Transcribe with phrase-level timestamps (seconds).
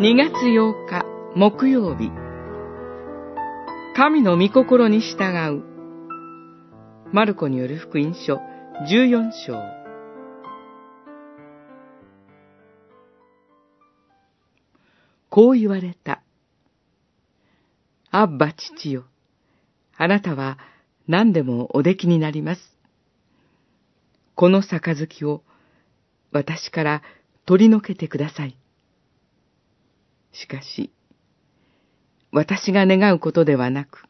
[0.00, 1.04] 2月8日
[1.36, 2.10] 木曜日
[3.94, 5.62] 神の御心に従う
[7.12, 8.36] マルコによる福音書
[8.88, 9.60] 14章
[15.28, 16.22] こう言われた。
[18.10, 19.04] アッバ父よ。
[19.98, 20.56] あなたは
[21.08, 22.62] 何でもおできになります。
[24.34, 25.42] この杯を
[26.32, 27.02] 私から
[27.44, 28.56] 取り除けてください。
[30.32, 30.90] しかし、
[32.32, 34.04] 私が願うことではなく、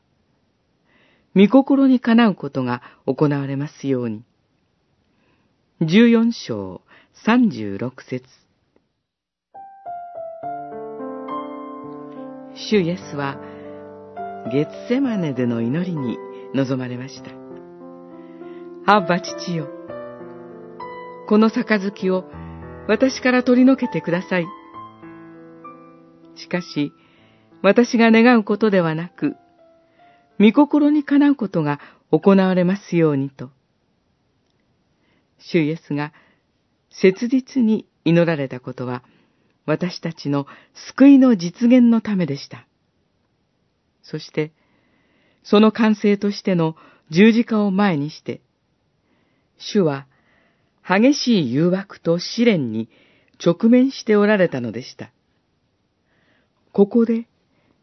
[1.35, 4.23] 御心にかなうことが行われますように。
[5.81, 6.83] 十四章
[7.25, 8.27] 三十六節
[12.55, 13.39] 主イエスは、
[14.53, 16.19] 月セマネでの祈りに
[16.55, 17.31] 臨まれました。
[18.87, 19.69] アッバ父よ、
[21.29, 22.25] この杯を
[22.89, 24.47] 私から取り除けてください。
[26.37, 26.93] しかし、
[27.63, 29.37] 私が願うことではなく、
[30.39, 33.51] 御心にかなうことが行われますようにと。
[35.39, 36.13] 主イエスが
[36.91, 39.03] 切実に祈られたことは、
[39.67, 40.47] 私たちの
[40.95, 42.67] 救いの実現のためでした。
[44.03, 44.53] そして、
[45.43, 46.77] その完成としての
[47.11, 48.41] 十字架を前にして、
[49.59, 50.07] 主は
[50.87, 52.89] 激しい誘惑と試練に
[53.45, 55.13] 直面しておられたのでした。
[56.73, 57.27] ここで、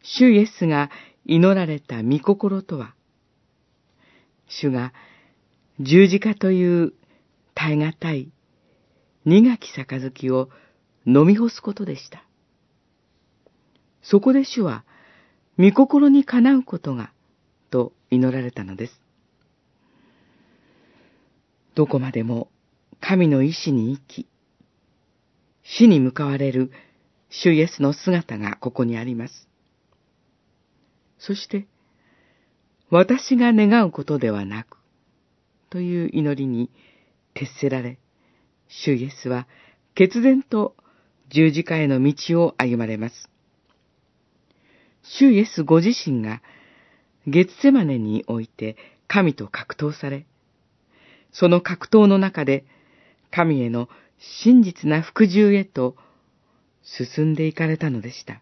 [0.02, 0.90] 主イエスが
[1.26, 2.94] 祈られた御心とは、
[4.48, 4.94] 主が
[5.80, 6.94] 十字架という
[7.54, 8.32] 耐え難い
[9.26, 10.50] 苦き杯を
[11.06, 12.24] 飲み干すことでした。
[14.02, 14.86] そこで主は、
[15.60, 17.12] 御心にかなうことが、
[17.70, 19.02] と祈られたのです。
[21.76, 22.50] どこまでも
[23.02, 24.28] 神の意志に生き、
[25.64, 26.72] 死に向かわれる
[27.30, 29.48] 主イエスの姿がここにあります。
[31.20, 31.68] そして、
[32.90, 34.78] 私が願うことではなく、
[35.70, 36.70] という祈りに
[37.34, 37.98] 徹せられ、
[38.70, 39.48] 主イエスは
[39.96, 40.76] 決然と
[41.30, 43.30] 十字架への道を歩まれます。
[45.04, 46.42] 主イエスご自身が、
[47.26, 48.78] 月セマネにおいて
[49.08, 50.26] 神と格闘され、
[51.32, 52.66] その格闘の中で、
[53.32, 55.98] 神への真実な服従へと
[56.88, 58.42] 進んでいかれたのでした。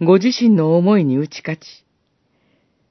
[0.00, 1.84] ご自身の思いに打ち勝ち、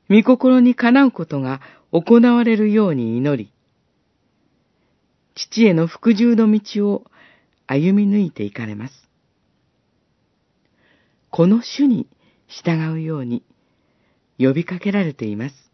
[0.10, 1.62] 御心にかなうことが
[1.92, 3.52] 行われるように祈り、
[5.36, 7.06] 父への服従の道を
[7.66, 8.94] 歩み抜いていかれます。
[11.30, 12.08] この主に
[12.48, 13.44] 従うように
[14.38, 15.67] 呼びかけられています。